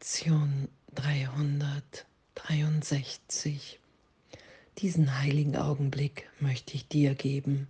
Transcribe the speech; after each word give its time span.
Lektion 0.00 0.68
363. 0.94 3.78
Diesen 4.78 5.18
heiligen 5.18 5.56
Augenblick 5.56 6.26
möchte 6.40 6.74
ich 6.74 6.88
dir 6.88 7.14
geben. 7.14 7.68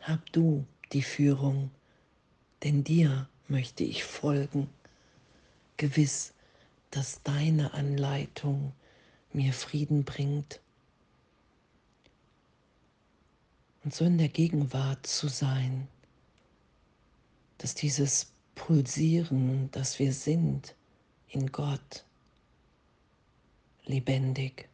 Hab 0.00 0.32
du 0.32 0.66
die 0.90 1.04
Führung, 1.04 1.70
denn 2.64 2.82
dir 2.82 3.28
möchte 3.46 3.84
ich 3.84 4.02
folgen. 4.02 4.68
Gewiss, 5.76 6.32
dass 6.90 7.22
deine 7.22 7.74
Anleitung 7.74 8.72
mir 9.32 9.52
Frieden 9.52 10.02
bringt. 10.02 10.58
Und 13.84 13.94
so 13.94 14.04
in 14.04 14.18
der 14.18 14.30
Gegenwart 14.30 15.06
zu 15.06 15.28
sein, 15.28 15.86
dass 17.58 17.76
dieses 17.76 18.32
Pulsieren, 18.56 19.70
das 19.70 20.00
wir 20.00 20.12
sind, 20.12 20.74
in 21.32 21.50
Gott 21.50 22.04
lebendig. 23.84 24.68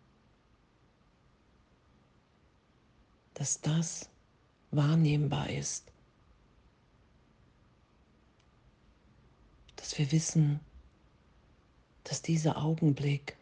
Dass 3.34 3.60
das 3.60 4.08
wahrnehmbar 4.72 5.48
ist. 5.50 5.90
Dass 9.76 9.96
wir 9.96 10.10
wissen, 10.10 10.60
dass 12.04 12.20
dieser 12.20 12.56
Augenblick 12.56 13.36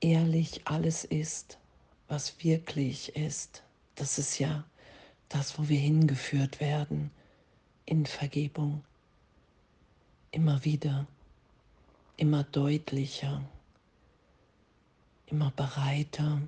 ehrlich 0.00 0.66
alles 0.66 1.04
ist, 1.04 1.58
was 2.08 2.44
wirklich 2.44 3.16
ist. 3.16 3.62
Das 3.94 4.18
ist 4.18 4.38
ja 4.38 4.64
das, 5.30 5.58
wo 5.58 5.68
wir 5.68 5.78
hingeführt 5.78 6.60
werden 6.60 7.10
in 7.86 8.04
Vergebung 8.04 8.84
immer 10.36 10.66
wieder, 10.66 11.06
immer 12.18 12.44
deutlicher, 12.44 13.42
immer 15.24 15.50
bereiter, 15.52 16.42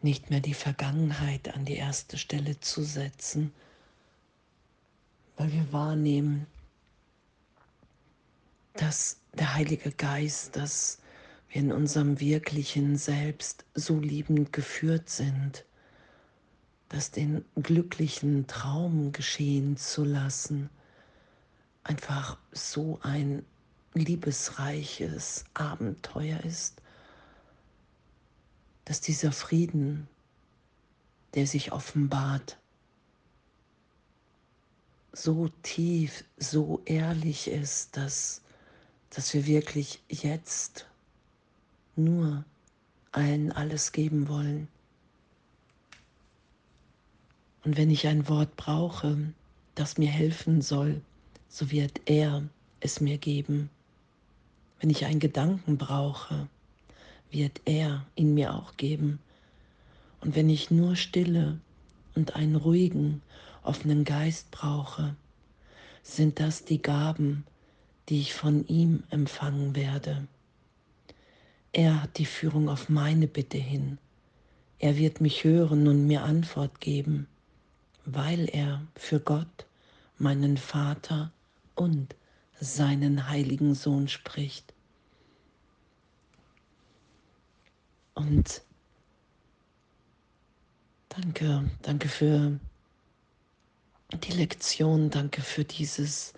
nicht 0.00 0.30
mehr 0.30 0.38
die 0.38 0.54
Vergangenheit 0.54 1.52
an 1.54 1.64
die 1.64 1.74
erste 1.74 2.18
Stelle 2.18 2.60
zu 2.60 2.84
setzen, 2.84 3.52
weil 5.36 5.52
wir 5.52 5.72
wahrnehmen, 5.72 6.46
dass 8.74 9.18
der 9.32 9.54
Heilige 9.54 9.90
Geist, 9.90 10.54
dass 10.54 11.00
wir 11.48 11.62
in 11.62 11.72
unserem 11.72 12.20
wirklichen 12.20 12.96
Selbst 12.96 13.64
so 13.74 13.98
liebend 13.98 14.52
geführt 14.52 15.08
sind, 15.08 15.64
dass 16.90 17.10
den 17.10 17.44
glücklichen 17.56 18.46
Traum 18.46 19.10
geschehen 19.10 19.76
zu 19.76 20.04
lassen, 20.04 20.70
einfach 21.84 22.38
so 22.52 22.98
ein 23.02 23.44
liebesreiches 23.94 25.44
Abenteuer 25.54 26.40
ist, 26.40 26.80
dass 28.84 29.00
dieser 29.00 29.32
Frieden, 29.32 30.08
der 31.34 31.46
sich 31.46 31.72
offenbart, 31.72 32.58
so 35.12 35.48
tief, 35.62 36.24
so 36.38 36.80
ehrlich 36.86 37.48
ist, 37.48 37.96
dass, 37.96 38.40
dass 39.10 39.34
wir 39.34 39.46
wirklich 39.46 40.02
jetzt 40.08 40.86
nur 41.96 42.44
allen 43.12 43.52
alles 43.52 43.92
geben 43.92 44.28
wollen. 44.28 44.68
Und 47.64 47.76
wenn 47.76 47.90
ich 47.90 48.06
ein 48.06 48.28
Wort 48.28 48.56
brauche, 48.56 49.32
das 49.74 49.98
mir 49.98 50.10
helfen 50.10 50.62
soll, 50.62 51.02
so 51.52 51.70
wird 51.70 52.00
er 52.06 52.42
es 52.80 53.02
mir 53.02 53.18
geben. 53.18 53.68
Wenn 54.80 54.88
ich 54.88 55.04
einen 55.04 55.20
Gedanken 55.20 55.76
brauche, 55.76 56.48
wird 57.30 57.60
er 57.66 58.06
ihn 58.14 58.32
mir 58.32 58.54
auch 58.54 58.78
geben. 58.78 59.18
Und 60.22 60.34
wenn 60.34 60.48
ich 60.48 60.70
nur 60.70 60.96
Stille 60.96 61.58
und 62.14 62.36
einen 62.36 62.56
ruhigen, 62.56 63.20
offenen 63.62 64.04
Geist 64.04 64.50
brauche, 64.50 65.14
sind 66.02 66.40
das 66.40 66.64
die 66.64 66.80
Gaben, 66.80 67.44
die 68.08 68.20
ich 68.20 68.32
von 68.32 68.66
ihm 68.66 69.02
empfangen 69.10 69.76
werde. 69.76 70.26
Er 71.74 72.02
hat 72.02 72.16
die 72.16 72.26
Führung 72.26 72.70
auf 72.70 72.88
meine 72.88 73.26
Bitte 73.26 73.58
hin. 73.58 73.98
Er 74.78 74.96
wird 74.96 75.20
mich 75.20 75.44
hören 75.44 75.86
und 75.86 76.06
mir 76.06 76.22
Antwort 76.22 76.80
geben, 76.80 77.26
weil 78.06 78.48
er 78.50 78.80
für 78.96 79.20
Gott, 79.20 79.66
meinen 80.16 80.56
Vater, 80.56 81.30
und 81.74 82.14
seinen 82.60 83.28
heiligen 83.28 83.74
Sohn 83.74 84.08
spricht. 84.08 84.72
Und 88.14 88.62
danke, 91.08 91.70
danke 91.82 92.08
für 92.08 92.58
die 94.12 94.32
Lektion, 94.32 95.10
danke 95.10 95.40
für 95.40 95.64
dieses 95.64 96.34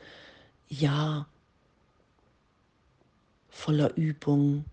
Jahr 0.69 1.29
voller 3.49 3.95
Übung 3.97 4.65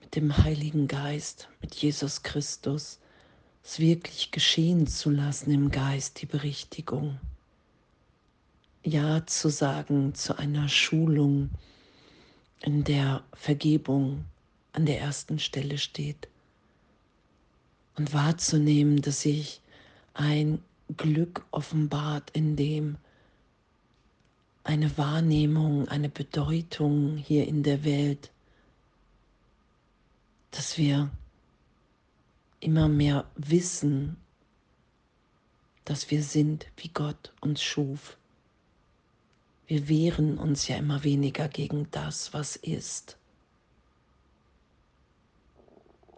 mit 0.00 0.16
dem 0.16 0.36
Heiligen 0.36 0.88
Geist, 0.88 1.48
mit 1.60 1.74
Jesus 1.74 2.22
Christus, 2.22 2.98
es 3.62 3.78
wirklich 3.78 4.30
geschehen 4.30 4.86
zu 4.86 5.10
lassen 5.10 5.50
im 5.50 5.70
Geist, 5.70 6.22
die 6.22 6.26
Berichtigung. 6.26 7.20
Ja 8.88 9.26
zu 9.26 9.50
sagen 9.50 10.14
zu 10.14 10.38
einer 10.38 10.66
Schulung, 10.70 11.50
in 12.62 12.84
der 12.84 13.22
Vergebung 13.34 14.24
an 14.72 14.86
der 14.86 14.98
ersten 14.98 15.38
Stelle 15.38 15.76
steht. 15.76 16.26
Und 17.96 18.14
wahrzunehmen, 18.14 19.02
dass 19.02 19.20
sich 19.20 19.60
ein 20.14 20.62
Glück 20.96 21.44
offenbart, 21.50 22.30
in 22.30 22.56
dem 22.56 22.96
eine 24.64 24.96
Wahrnehmung, 24.96 25.86
eine 25.88 26.08
Bedeutung 26.08 27.18
hier 27.18 27.46
in 27.46 27.62
der 27.62 27.84
Welt, 27.84 28.30
dass 30.50 30.78
wir 30.78 31.10
immer 32.60 32.88
mehr 32.88 33.26
wissen, 33.36 34.16
dass 35.84 36.10
wir 36.10 36.22
sind, 36.22 36.66
wie 36.78 36.88
Gott 36.88 37.32
uns 37.42 37.62
schuf. 37.62 38.16
Wir 39.68 39.86
wehren 39.86 40.38
uns 40.38 40.66
ja 40.66 40.76
immer 40.76 41.04
weniger 41.04 41.46
gegen 41.46 41.88
das, 41.90 42.32
was 42.32 42.56
ist. 42.56 43.18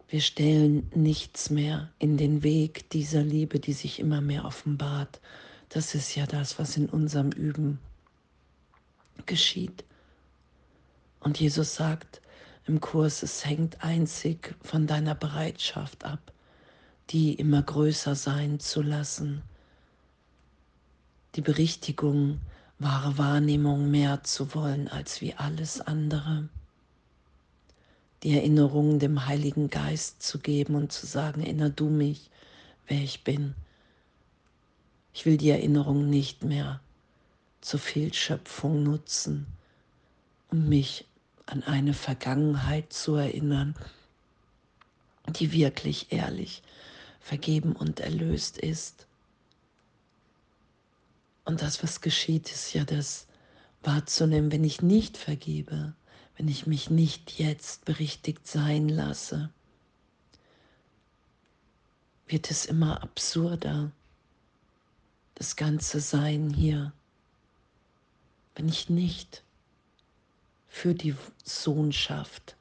Wir 0.09 0.21
stellen 0.21 0.89
nichts 0.95 1.51
mehr 1.51 1.91
in 1.99 2.17
den 2.17 2.45
Weg 2.45 2.89
dieser 2.91 3.23
Liebe, 3.23 3.59
die 3.59 3.73
sich 3.73 3.99
immer 3.99 4.21
mehr 4.21 4.45
offenbart. 4.45 5.21
Das 5.69 5.97
ist 5.97 6.15
ja 6.15 6.27
das, 6.27 6.61
was 6.61 6.77
in 6.77 6.89
unserem 6.89 7.33
Üben 7.33 7.81
geschieht. 9.27 9.85
Und 11.19 11.41
Jesus 11.41 11.75
sagt 11.75 12.23
im 12.67 12.81
Kurs, 12.81 13.25
es 13.25 13.45
hängt 13.45 13.83
einzig 13.83 14.55
von 14.63 14.87
deiner 14.87 15.17
Bereitschaft 15.17 16.05
ab, 16.05 16.33
die 17.11 17.35
immer 17.35 17.63
größer 17.63 18.15
sein 18.15 18.61
zu 18.61 18.81
lassen. 18.81 19.43
Die 21.35 21.41
Berichtigung 21.41 22.41
wahre 22.81 23.19
Wahrnehmung 23.19 23.91
mehr 23.91 24.25
zu 24.25 24.55
wollen 24.55 24.89
als 24.89 25.21
wie 25.21 25.35
alles 25.35 25.83
andere. 25.83 26.49
Die 28.23 28.33
Erinnerung 28.33 28.99
dem 28.99 29.27
Heiligen 29.27 29.69
Geist 29.69 30.23
zu 30.23 30.39
geben 30.39 30.75
und 30.75 30.91
zu 30.91 31.07
sagen, 31.07 31.43
erinner 31.43 31.71
du 31.71 31.91
mich, 31.91 32.31
wer 32.89 32.99
ich 32.99 33.23
bin. 33.23 33.55
Ich 35.13 35.27
will 35.27 35.37
die 35.37 35.51
Erinnerung 35.51 36.09
nicht 36.09 36.43
mehr 36.43 36.81
zur 37.61 37.81
Fehlschöpfung 37.81 38.83
nutzen, 38.83 39.47
um 40.51 40.69
mich 40.69 41.05
an 41.45 41.63
eine 41.63 41.93
Vergangenheit 41.93 42.93
zu 42.93 43.15
erinnern, 43.15 43.75
die 45.29 45.53
wirklich 45.53 46.13
ehrlich 46.13 46.63
vergeben 47.21 47.73
und 47.73 48.01
erlöst 48.01 48.57
ist. 48.57 49.07
Und 51.51 51.63
das, 51.63 51.83
was 51.83 52.01
geschieht, 52.01 52.49
ist 52.53 52.75
ja 52.75 52.85
das 52.85 53.27
wahrzunehmen, 53.83 54.53
wenn 54.53 54.63
ich 54.63 54.83
nicht 54.83 55.17
vergebe, 55.17 55.95
wenn 56.37 56.47
ich 56.47 56.69
mich 56.69 56.91
nicht 56.91 57.41
jetzt 57.41 57.85
berichtigt 57.85 58.47
sein 58.47 58.89
lasse, 58.89 59.51
wird 62.29 62.53
es 62.53 62.67
immer 62.67 63.03
absurder, 63.03 63.91
das 65.35 65.57
ganze 65.57 65.99
Sein 65.99 66.51
hier, 66.51 66.93
wenn 68.55 68.69
ich 68.69 68.89
nicht 68.89 69.43
für 70.69 70.95
die 70.95 71.17
Sohnschaft 71.43 72.55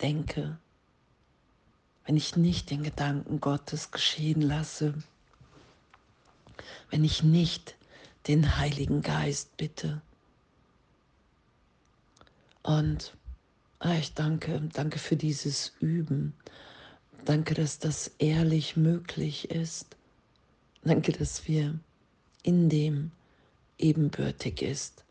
denke, 0.00 0.60
wenn 2.06 2.16
ich 2.16 2.36
nicht 2.36 2.70
den 2.70 2.84
Gedanken 2.84 3.40
Gottes 3.40 3.90
geschehen 3.90 4.42
lasse, 4.42 4.94
wenn 6.90 7.04
ich 7.04 7.22
nicht 7.22 7.76
den 8.26 8.58
Heiligen 8.58 9.02
Geist 9.02 9.56
bitte, 9.56 10.02
Und 12.68 13.14
ah, 13.78 13.94
ich 13.94 14.12
danke, 14.12 14.60
danke 14.74 14.98
für 14.98 15.16
dieses 15.16 15.72
Üben. 15.80 16.34
Danke, 17.24 17.54
dass 17.54 17.78
das 17.78 18.08
ehrlich 18.18 18.76
möglich 18.76 19.50
ist. 19.50 19.96
Danke, 20.84 21.12
dass 21.12 21.48
wir 21.48 21.78
in 22.42 22.68
dem 22.68 23.10
ebenbürtig 23.78 24.60
ist, 24.60 25.02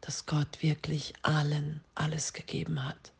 dass 0.00 0.26
Gott 0.26 0.62
wirklich 0.62 1.12
allen 1.22 1.80
alles 1.94 2.32
gegeben 2.32 2.84
hat. 2.84 3.12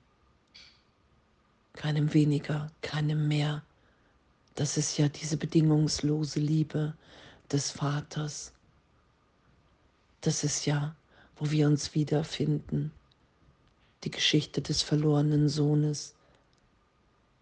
Keinem 1.74 2.12
weniger, 2.12 2.72
keinem 2.82 3.28
mehr. 3.28 3.62
Das 4.56 4.78
ist 4.78 4.96
ja 4.96 5.08
diese 5.08 5.36
bedingungslose 5.36 6.40
Liebe 6.40 6.94
des 7.52 7.70
Vaters. 7.70 8.52
Das 10.22 10.44
ist 10.44 10.64
ja, 10.64 10.96
wo 11.36 11.50
wir 11.50 11.66
uns 11.66 11.94
wiederfinden. 11.94 12.90
Die 14.04 14.10
Geschichte 14.10 14.62
des 14.62 14.80
verlorenen 14.80 15.50
Sohnes. 15.50 16.14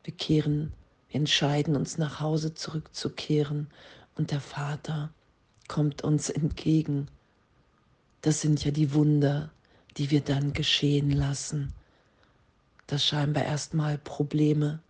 Wir 0.03 0.13
kehren, 0.13 0.73
wir 1.09 1.21
entscheiden 1.21 1.77
uns 1.77 1.99
nach 1.99 2.19
Hause 2.19 2.55
zurückzukehren 2.55 3.69
und 4.17 4.33
der 4.33 4.41
Vater 4.41 5.11
kommt 5.69 6.03
uns 6.03 6.31
entgegen. 6.31 7.07
Das 8.23 8.41
sind 8.41 8.65
ja 8.65 8.73
die 8.73 8.93
Wunder, 8.93 9.51
die 9.99 10.11
wir 10.11 10.21
dann 10.21 10.53
geschehen 10.53 11.13
lassen, 11.13 11.73
dass 12.89 13.05
scheinbar 13.05 13.45
erstmal 13.45 13.99
Probleme, 13.99 14.83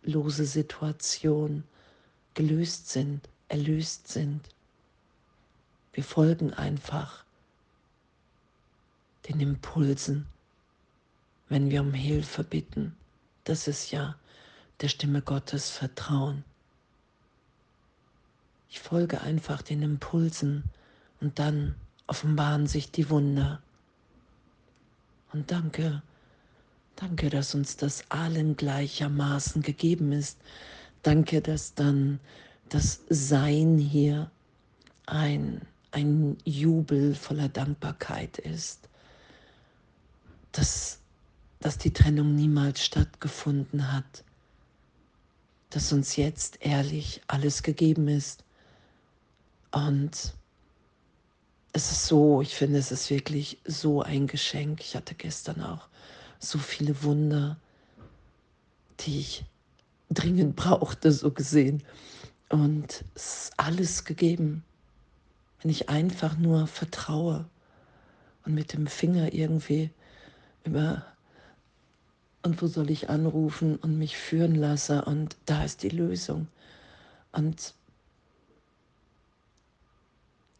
ausweglose 0.00 0.44
Situationen 0.44 1.64
gelöst 2.34 2.88
sind, 2.88 3.28
erlöst 3.48 4.08
sind. 4.08 4.40
Wir 5.92 6.04
folgen 6.04 6.54
einfach 6.54 7.24
den 9.28 9.40
Impulsen, 9.40 10.26
wenn 11.48 11.70
wir 11.70 11.80
um 11.80 11.92
Hilfe 11.92 12.44
bitten. 12.44 12.96
Das 13.44 13.68
ist 13.68 13.90
ja 13.90 14.16
der 14.80 14.88
Stimme 14.88 15.20
Gottes 15.20 15.70
Vertrauen. 15.70 16.44
Ich 18.70 18.80
folge 18.80 19.20
einfach 19.20 19.62
den 19.62 19.82
Impulsen 19.82 20.64
und 21.20 21.38
dann 21.38 21.74
offenbaren 22.06 22.66
sich 22.66 22.90
die 22.90 23.10
Wunder. 23.10 23.60
Und 25.32 25.50
danke, 25.50 26.02
danke, 27.00 27.30
dass 27.30 27.54
uns 27.54 27.76
das 27.76 28.04
allen 28.10 28.56
gleichermaßen 28.56 29.62
gegeben 29.62 30.12
ist. 30.12 30.38
Danke, 31.02 31.40
dass 31.40 31.74
dann 31.74 32.20
das 32.68 33.00
Sein 33.08 33.78
hier 33.78 34.30
ein, 35.06 35.62
ein 35.92 36.36
Jubel 36.44 37.14
voller 37.14 37.48
Dankbarkeit 37.48 38.38
ist. 38.38 38.88
Dass, 40.52 41.00
dass 41.60 41.78
die 41.78 41.92
Trennung 41.92 42.34
niemals 42.34 42.84
stattgefunden 42.84 43.92
hat. 43.92 44.24
Dass 45.70 45.92
uns 45.92 46.16
jetzt 46.16 46.58
ehrlich 46.60 47.22
alles 47.28 47.62
gegeben 47.62 48.08
ist 48.08 48.44
und 49.70 50.34
es 51.72 51.92
ist 51.92 52.06
so, 52.06 52.42
ich 52.42 52.56
finde, 52.56 52.78
es 52.78 52.90
ist 52.90 53.10
wirklich 53.10 53.58
so 53.64 54.02
ein 54.02 54.26
Geschenk. 54.26 54.80
Ich 54.80 54.96
hatte 54.96 55.14
gestern 55.14 55.62
auch 55.62 55.86
so 56.40 56.58
viele 56.58 57.02
Wunder, 57.02 57.58
die 59.00 59.20
ich 59.20 59.44
dringend 60.10 60.56
brauchte, 60.56 61.12
so 61.12 61.30
gesehen. 61.30 61.82
Und 62.48 63.04
es 63.14 63.44
ist 63.44 63.52
alles 63.58 64.04
gegeben, 64.04 64.64
wenn 65.62 65.70
ich 65.70 65.88
einfach 65.88 66.36
nur 66.36 66.66
vertraue 66.66 67.48
und 68.44 68.54
mit 68.54 68.72
dem 68.72 68.86
Finger 68.86 69.32
irgendwie 69.32 69.90
über 70.64 71.04
und 72.42 72.62
wo 72.62 72.66
soll 72.66 72.90
ich 72.90 73.10
anrufen 73.10 73.76
und 73.76 73.98
mich 73.98 74.16
führen 74.16 74.54
lasse 74.54 75.04
und 75.04 75.36
da 75.44 75.62
ist 75.62 75.82
die 75.82 75.90
Lösung. 75.90 76.48
Und 77.32 77.74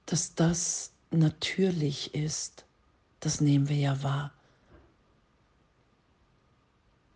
dass 0.05 0.35
das 0.35 0.93
natürlich 1.11 2.15
ist, 2.15 2.67
das 3.21 3.41
nehmen 3.41 3.69
wir 3.69 3.77
ja 3.77 4.03
wahr. 4.03 4.33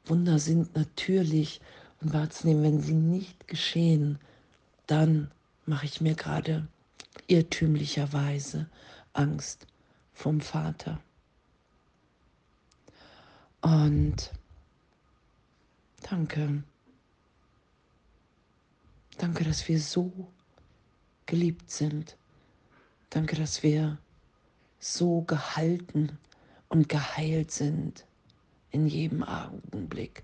Wunder 0.06 0.38
sind 0.38 0.74
natürlich 0.76 1.60
und 2.00 2.12
wahrzunehmen, 2.12 2.62
wenn 2.62 2.80
sie 2.80 2.94
nicht 2.94 3.48
geschehen, 3.48 4.18
dann 4.86 5.30
mache 5.64 5.86
ich 5.86 6.00
mir 6.00 6.14
gerade 6.14 6.68
irrtümlicherweise 7.26 8.68
Angst 9.14 9.66
vom 10.12 10.40
Vater. 10.40 11.00
Und 13.62 14.30
danke. 16.02 16.62
Danke, 19.16 19.44
dass 19.44 19.66
wir 19.68 19.80
so 19.80 20.12
geliebt 21.24 21.70
sind. 21.70 22.16
Danke, 23.08 23.36
dass 23.36 23.62
wir 23.62 23.96
so 24.78 25.22
gehalten 25.22 26.18
und 26.68 26.90
geheilt 26.90 27.50
sind 27.52 28.04
in 28.74 28.86
jedem 28.86 29.22
Augenblick. 29.22 30.22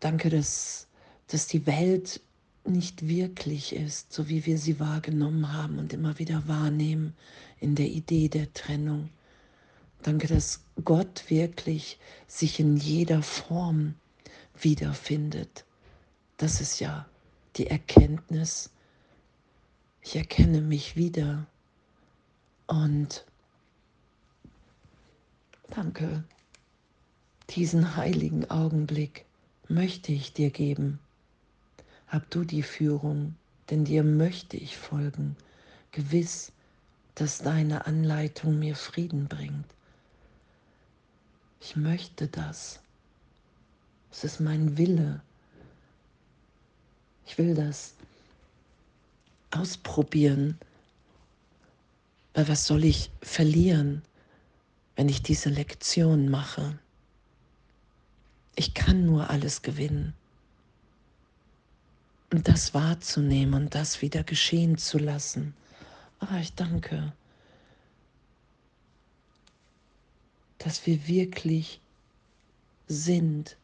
Danke, 0.00 0.28
dass, 0.28 0.86
dass 1.28 1.46
die 1.46 1.66
Welt 1.66 2.20
nicht 2.66 3.08
wirklich 3.08 3.74
ist, 3.74 4.12
so 4.12 4.28
wie 4.28 4.44
wir 4.44 4.58
sie 4.58 4.80
wahrgenommen 4.80 5.52
haben 5.52 5.78
und 5.78 5.92
immer 5.92 6.18
wieder 6.18 6.46
wahrnehmen 6.46 7.14
in 7.60 7.74
der 7.74 7.88
Idee 7.88 8.28
der 8.28 8.52
Trennung. 8.52 9.08
Danke, 10.02 10.26
dass 10.26 10.62
Gott 10.84 11.24
wirklich 11.30 11.98
sich 12.26 12.60
in 12.60 12.76
jeder 12.76 13.22
Form 13.22 13.94
wiederfindet. 14.60 15.64
Das 16.36 16.60
ist 16.60 16.80
ja 16.80 17.06
die 17.56 17.68
Erkenntnis 17.68 18.70
ich 20.04 20.16
erkenne 20.16 20.60
mich 20.60 20.96
wieder 20.96 21.46
und 22.66 23.24
danke, 25.74 26.22
diesen 27.50 27.96
heiligen 27.96 28.50
Augenblick 28.50 29.24
möchte 29.68 30.12
ich 30.12 30.32
dir 30.32 30.50
geben. 30.50 30.98
Hab 32.08 32.30
du 32.30 32.44
die 32.44 32.62
Führung, 32.62 33.34
denn 33.70 33.84
dir 33.84 34.04
möchte 34.04 34.56
ich 34.56 34.76
folgen, 34.76 35.36
gewiss, 35.90 36.52
dass 37.14 37.38
deine 37.38 37.86
Anleitung 37.86 38.58
mir 38.58 38.76
Frieden 38.76 39.28
bringt. 39.28 39.66
Ich 41.60 41.76
möchte 41.76 42.28
das. 42.28 42.80
Es 44.10 44.24
ist 44.24 44.40
mein 44.40 44.76
Wille. 44.76 45.22
Ich 47.26 47.38
will 47.38 47.54
das 47.54 47.94
ausprobieren. 49.50 50.58
Weil 52.34 52.48
was 52.48 52.66
soll 52.66 52.84
ich 52.84 53.10
verlieren, 53.22 54.02
wenn 54.96 55.08
ich 55.08 55.22
diese 55.22 55.48
Lektion 55.48 56.28
mache? 56.28 56.78
Ich 58.56 58.74
kann 58.74 59.04
nur 59.04 59.30
alles 59.30 59.62
gewinnen. 59.62 60.14
Und 62.32 62.48
das 62.48 62.74
wahrzunehmen 62.74 63.54
und 63.54 63.74
das 63.74 64.02
wieder 64.02 64.24
geschehen 64.24 64.78
zu 64.78 64.98
lassen. 64.98 65.54
Ah, 66.20 66.38
ich 66.40 66.54
danke, 66.54 67.12
dass 70.58 70.86
wir 70.86 71.06
wirklich 71.06 71.80
sind, 72.88 73.56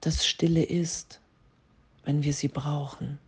dass 0.00 0.26
Stille 0.26 0.62
ist 0.62 1.20
wenn 2.06 2.22
wir 2.22 2.32
sie 2.32 2.48
brauchen. 2.48 3.18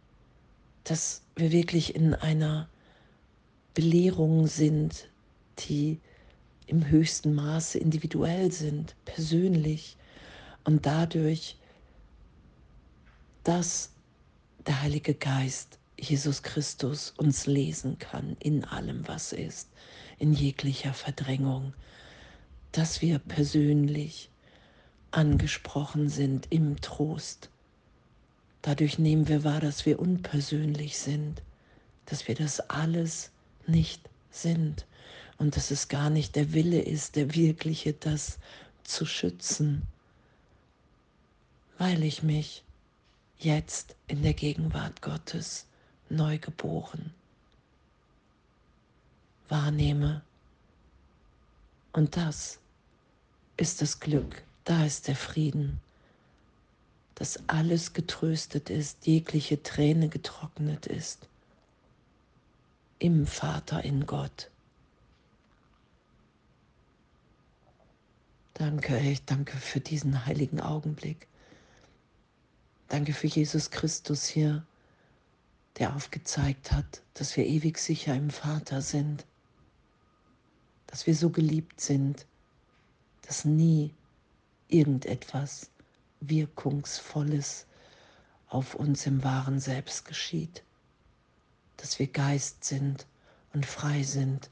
Dass 0.84 1.20
wir 1.36 1.52
wirklich 1.52 1.94
in 1.94 2.14
einer 2.14 2.68
Belehrung 3.78 4.48
sind, 4.48 5.08
die 5.60 6.00
im 6.66 6.88
höchsten 6.88 7.32
Maße 7.36 7.78
individuell 7.78 8.50
sind, 8.50 8.96
persönlich. 9.04 9.96
Und 10.64 10.84
dadurch, 10.84 11.56
dass 13.44 13.92
der 14.66 14.82
Heilige 14.82 15.14
Geist, 15.14 15.78
Jesus 15.96 16.42
Christus, 16.42 17.14
uns 17.18 17.46
lesen 17.46 18.00
kann 18.00 18.36
in 18.40 18.64
allem, 18.64 19.06
was 19.06 19.32
ist, 19.32 19.68
in 20.18 20.32
jeglicher 20.32 20.92
Verdrängung, 20.92 21.72
dass 22.72 23.00
wir 23.00 23.20
persönlich 23.20 24.28
angesprochen 25.12 26.08
sind 26.08 26.48
im 26.50 26.80
Trost. 26.80 27.48
Dadurch 28.60 28.98
nehmen 28.98 29.28
wir 29.28 29.44
wahr, 29.44 29.60
dass 29.60 29.86
wir 29.86 30.00
unpersönlich 30.00 30.98
sind, 30.98 31.42
dass 32.06 32.26
wir 32.26 32.34
das 32.34 32.58
alles 32.58 33.30
nicht 33.68 34.08
sind 34.30 34.86
und 35.38 35.56
dass 35.56 35.70
es 35.70 35.88
gar 35.88 36.10
nicht 36.10 36.36
der 36.36 36.52
Wille 36.52 36.80
ist, 36.80 37.16
der 37.16 37.34
wirkliche, 37.34 37.92
das 37.92 38.38
zu 38.84 39.06
schützen, 39.06 39.82
weil 41.78 42.02
ich 42.02 42.22
mich 42.22 42.64
jetzt 43.38 43.94
in 44.08 44.22
der 44.22 44.34
Gegenwart 44.34 45.00
Gottes 45.00 45.66
neu 46.08 46.38
geboren, 46.38 47.12
wahrnehme. 49.48 50.22
Und 51.92 52.16
das 52.16 52.58
ist 53.56 53.80
das 53.80 54.00
Glück, 54.00 54.42
da 54.64 54.84
ist 54.84 55.06
der 55.06 55.16
Frieden, 55.16 55.80
dass 57.14 57.48
alles 57.48 57.92
getröstet 57.92 58.70
ist, 58.70 59.06
jegliche 59.06 59.62
Träne 59.62 60.08
getrocknet 60.08 60.86
ist, 60.86 61.27
im 62.98 63.26
Vater, 63.26 63.84
in 63.84 64.06
Gott. 64.06 64.50
Danke, 68.54 68.98
ich 68.98 69.24
danke 69.24 69.56
für 69.56 69.80
diesen 69.80 70.26
heiligen 70.26 70.60
Augenblick. 70.60 71.28
Danke 72.88 73.12
für 73.12 73.28
Jesus 73.28 73.70
Christus 73.70 74.26
hier, 74.26 74.66
der 75.78 75.94
aufgezeigt 75.94 76.72
hat, 76.72 77.02
dass 77.14 77.36
wir 77.36 77.46
ewig 77.46 77.78
sicher 77.78 78.14
im 78.14 78.30
Vater 78.30 78.82
sind, 78.82 79.26
dass 80.88 81.06
wir 81.06 81.14
so 81.14 81.30
geliebt 81.30 81.80
sind, 81.80 82.26
dass 83.22 83.44
nie 83.44 83.94
irgendetwas 84.68 85.70
Wirkungsvolles 86.20 87.66
auf 88.48 88.74
uns 88.74 89.06
im 89.06 89.22
wahren 89.22 89.60
Selbst 89.60 90.04
geschieht, 90.04 90.64
dass 91.78 91.98
wir 91.98 92.06
Geist 92.06 92.64
sind 92.64 93.06
und 93.54 93.64
frei 93.66 94.02
sind 94.02 94.50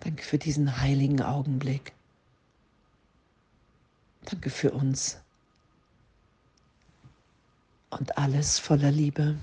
Danke 0.00 0.22
für 0.22 0.38
diesen 0.38 0.80
heiligen 0.80 1.20
Augenblick. 1.22 1.92
Danke 4.24 4.48
für 4.48 4.70
uns. 4.72 5.18
Und 7.90 8.16
alles 8.16 8.58
voller 8.58 8.90
Liebe. 8.90 9.36